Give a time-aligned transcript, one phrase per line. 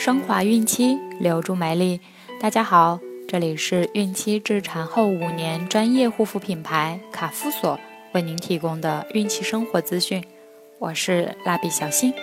[0.00, 2.00] 升华孕期，留住美丽。
[2.40, 7.78] 大家好，这里是孕期至产后五年专业护肤品牌卡夫索
[8.14, 10.24] 为您提供的孕期生活资讯。
[10.78, 12.14] 我是蜡笔小新，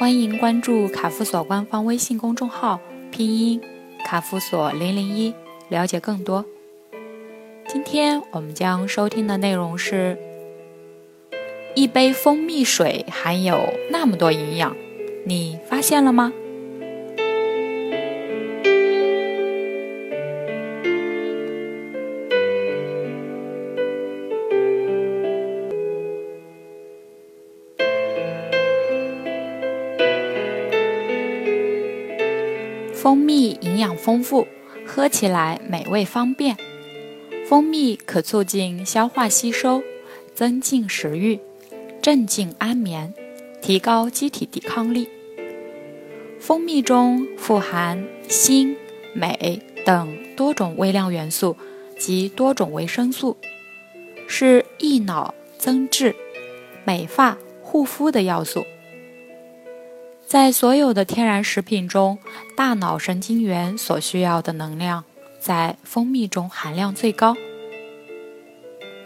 [0.00, 2.80] 欢迎关注卡夫索官方微信公众号，
[3.12, 3.62] 拼音
[4.04, 5.32] 卡夫索零零一，
[5.68, 6.44] 了解更多。
[7.68, 10.18] 今天我们将收听的内容是：
[11.76, 14.76] 一杯蜂蜜水含有那么多营养，
[15.24, 16.32] 你发现了吗？
[33.06, 34.48] 蜂蜜营养丰富，
[34.84, 36.56] 喝起来美味方便。
[37.48, 39.84] 蜂蜜可促进消化吸收，
[40.34, 41.38] 增进食欲，
[42.02, 43.14] 镇静安眠，
[43.62, 45.08] 提高机体抵抗力。
[46.40, 48.74] 蜂蜜中富含锌、
[49.14, 51.56] 镁等多种微量元素
[51.96, 53.36] 及多种维生素，
[54.26, 56.16] 是益脑增智、
[56.84, 58.66] 美发护肤的要素。
[60.26, 62.18] 在所有的天然食品中，
[62.56, 65.04] 大脑神经元所需要的能量
[65.38, 67.36] 在蜂蜜中含量最高。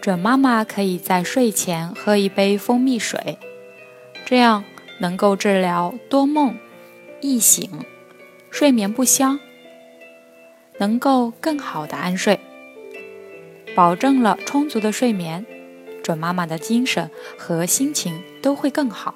[0.01, 3.39] 准妈妈可以在睡前喝一杯蜂蜜水，
[4.25, 4.65] 这样
[5.01, 6.57] 能够治疗多梦、
[7.21, 7.71] 易醒、
[8.51, 9.39] 睡眠不香，
[10.79, 12.41] 能够更好的安睡。
[13.75, 15.45] 保证了充足的睡眠，
[16.03, 19.15] 准妈妈的精神和心情都会更好。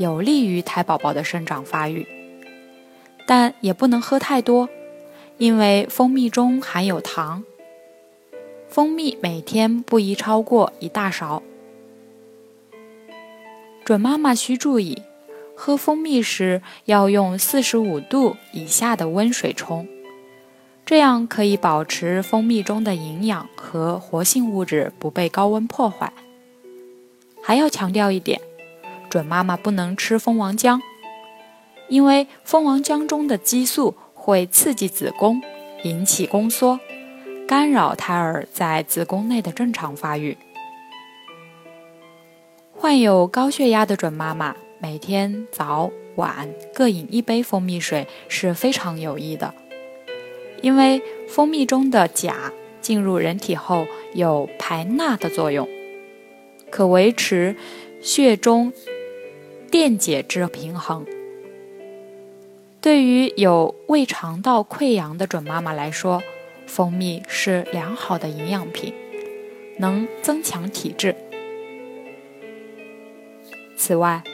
[0.00, 2.06] 有利于胎宝宝的生长发育，
[3.26, 4.66] 但也不能喝太多，
[5.36, 7.44] 因为蜂蜜中含有糖。
[8.66, 11.42] 蜂蜜每天不宜超过一大勺。
[13.84, 15.02] 准妈妈需注意，
[15.54, 19.86] 喝蜂蜜时要用四十五度以下的温水冲，
[20.86, 26.10] 这样可以保持蜂蜜中的营养和活性物质不被高温破坏。
[27.42, 28.40] 还要强调一点。
[29.10, 30.80] 准妈妈不能吃蜂王浆，
[31.88, 35.42] 因为蜂王浆中的激素会刺激子宫，
[35.82, 36.78] 引起宫缩，
[37.48, 40.38] 干扰胎儿在子宫内的正常发育。
[42.72, 49.52] 患有高血压的准妈妈每天早晚各饮一杯蜂蜜水是非常有益的，
[50.62, 55.68] 因为蜂蜜中的钾进入人体后有排钠的作用，
[56.70, 57.56] 可维持
[58.00, 58.72] 血中。
[59.70, 61.06] 电解质平衡，
[62.80, 66.20] 对于有胃肠道溃疡的准妈妈来说，
[66.66, 68.92] 蜂蜜是良好的营养品，
[69.78, 71.14] 能增强体质。
[73.76, 74.24] 此外，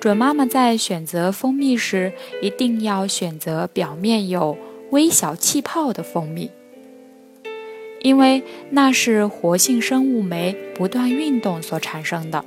[0.00, 2.12] 准妈妈在选择蜂蜜时，
[2.42, 4.58] 一定要选择表面有
[4.90, 6.50] 微小气泡的蜂蜜，
[8.02, 12.44] 因为那是活性生物酶不断运动所产生的。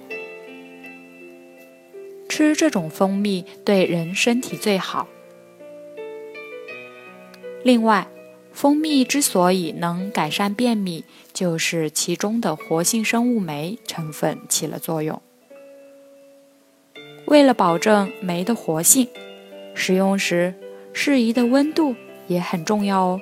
[2.30, 5.08] 吃这种蜂蜜对人身体最好。
[7.64, 8.08] 另外，
[8.54, 15.22] 蜂蜜之所以能改善便秘，就是其中的活性生物酶成分起了作用。
[17.26, 19.08] 为了保证酶的活性，
[19.74, 20.54] 使用时
[20.94, 21.96] 适宜的温度
[22.28, 23.22] 也很重要哦。